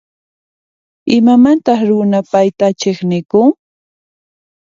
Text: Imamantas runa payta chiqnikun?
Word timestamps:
Imamantas 1.17 1.79
runa 1.89 2.19
payta 2.31 2.67
chiqnikun? 2.79 3.47